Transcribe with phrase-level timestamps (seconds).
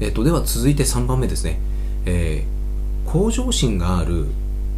[0.00, 1.58] えっと、では続いて3番目ですね、
[2.04, 2.56] えー
[3.06, 4.26] 向上心がある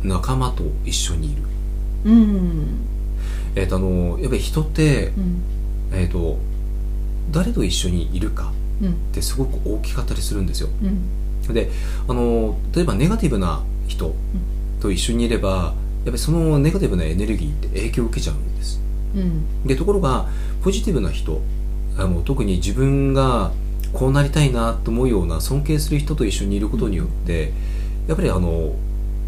[0.05, 1.43] 仲間と一緒にいる、
[2.05, 2.67] うん。
[3.57, 5.43] えっとあのやっぱり人って、うん。
[5.93, 6.39] えっと
[7.33, 8.91] 誰と一緒にいるかうん。
[8.91, 10.69] ってすごく大きかったりするんですよ。
[10.83, 11.55] うん。
[11.55, 11.71] で
[12.07, 14.15] あの例えばネガティブな人
[14.81, 18.81] と一緒にいればやっぱりそのネガティブなエネルギーって影響を受けちゃうんです。
[19.17, 19.67] うん。
[19.67, 20.29] でところが
[20.63, 21.41] ポジティブな人
[21.97, 23.51] あの特に自分が
[23.93, 27.53] こうなりたいなと思うような尊敬する人と一緒にいることによって
[28.07, 28.75] やっぱりあの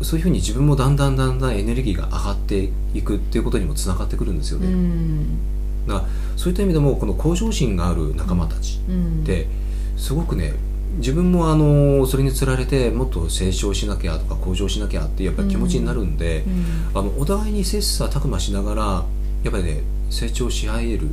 [0.02, 5.86] そういうふうに自分もだんだんだんだんエネルギーが上がっていくっていうことにもつながってくるんですようね、ん。
[5.86, 6.06] だから
[6.36, 9.22] そういった意味でもこの向上心がある仲間たちうん。
[9.22, 9.46] って
[9.96, 10.54] すごくね
[10.96, 16.98] 自分もあのそれにつられてもっと成長しなきゃとか向上しなきゃっていうやっぱり気持ちになるんで、うん。
[16.98, 18.82] あのお互いに切磋琢磨しながら
[19.44, 21.08] やっぱりね成長し合える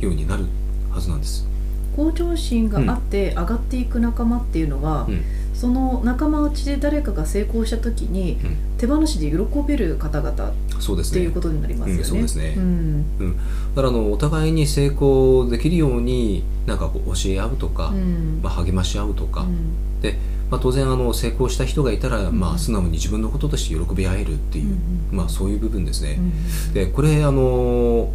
[0.00, 0.46] ようになる
[0.90, 1.49] はずなんです。
[1.96, 5.22] 向上心があって上がっていく仲間っていうのは、うん。
[5.54, 8.56] その仲間内で誰かが成功した時にうん。
[8.78, 12.00] 手放しで喜べる方々っそうですねていうことになりますよね。
[12.00, 12.54] うんそうですね。
[12.56, 13.36] うん。
[13.74, 18.40] だからあのお互いに成功できるようになんかこう教え合うとか、うん。
[18.42, 20.00] まあ、励まし合うとか、うん。
[20.00, 20.16] で、
[20.50, 24.76] まあ、当然あの成功した人がいたら、まあ、素直に自分のこととして喜び合えるっていう、
[25.12, 26.18] うんまあ、そういう部分ですね。
[26.18, 28.12] うんでこれあの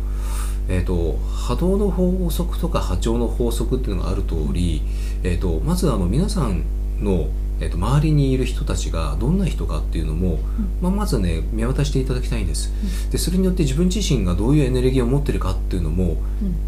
[0.68, 4.82] えー、と波動の法則とか波長の法則っていうのがある通り、
[5.24, 6.64] えー、とまずあの皆さん
[7.02, 7.28] の、
[7.60, 10.40] えー、と周りにいる人たちがどんな人かっていうのも、
[10.82, 12.72] まあ、まずね見渡していただきたいんです。
[13.12, 16.18] でそれによって自分自身がどういうエネルギーを持ってるかっていうのも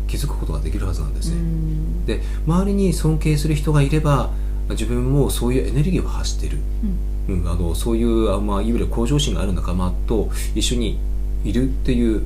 [0.08, 2.06] 気づくことができるはずなんですうね、ん。
[2.06, 4.32] で周りに尊敬する人がいれば
[4.70, 6.58] 自分もそういうエネルギーを発してる、
[7.30, 11.00] うん、あのそういうあ、まあ、いわゆる向上心がある仲間と一緒に
[11.46, 12.26] いるっていう、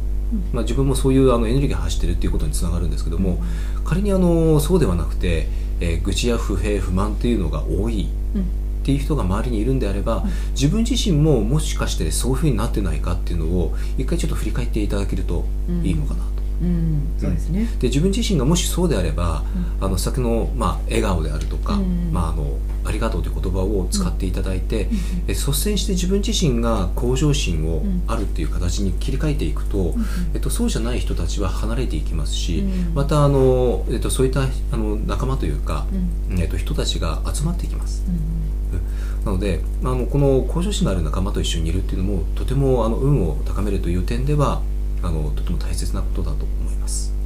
[0.54, 3.42] まあ、自分もそういうあのエネルギーを発してるっていうことにつながるんですけども、
[3.84, 5.48] 仮にあのそうではなくて、
[5.80, 8.42] えー愚痴や不平不満っていうのが多いうん。
[8.42, 8.46] っ
[8.84, 10.30] ていう人が周りにいるんであれば、うん。
[10.52, 15.46] 自分自身ももしかしてそういうふうになってないかっていうのを一回ちょっと振り返っていただけると
[15.84, 16.41] いいのかなと。
[16.62, 17.68] うんそうですね。
[17.80, 19.44] で自分自身がもしそうであれば、
[19.82, 22.12] うあの先の、まあ、笑顔であるとか、うん。
[22.12, 24.98] まあ、あのありがとうという言葉を使っていただいて、うん。
[25.28, 28.04] え率先して自分自身が向上心をうん。
[28.08, 30.06] あるっていう形に切り替えていくと、うん。
[30.34, 32.94] えっと、そうじゃない人たちは離れていきますし、うん。
[32.94, 34.42] またあの、えっと、そういった
[34.72, 35.88] あの仲間というか、
[36.30, 36.40] うん。
[36.40, 38.04] えっと、人たちが集まってきます。
[38.08, 38.42] うん。
[39.26, 44.62] なのであのこの向上心がある仲間と一緒にいるっていうのもとてもあの運を高めるという点では
[45.04, 47.21] あのとても大切なことだと思います。